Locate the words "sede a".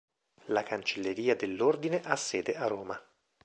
2.15-2.65